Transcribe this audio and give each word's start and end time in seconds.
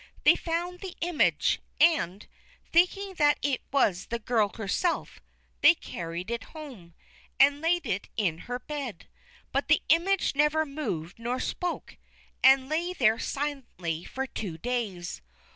They 0.23 0.35
found 0.35 0.79
the 0.79 0.95
image, 1.01 1.61
and, 1.79 2.25
thinking 2.71 3.13
that 3.19 3.37
it 3.43 3.61
was 3.71 4.07
the 4.07 4.17
girl 4.17 4.49
herself, 4.57 5.19
they 5.61 5.75
carried 5.75 6.31
it 6.31 6.45
home, 6.57 6.95
and 7.39 7.61
laid 7.61 7.85
it 7.85 8.07
in 8.17 8.39
her 8.49 8.57
bed. 8.57 9.07
But 9.51 9.67
the 9.67 9.83
image 9.89 10.33
neither 10.33 10.65
moved 10.65 11.19
nor 11.19 11.39
spoke, 11.39 11.97
and 12.43 12.67
lay 12.67 12.93
there 12.93 13.19
silently 13.19 14.03
for 14.03 14.25
two 14.25 14.57
days. 14.57 15.21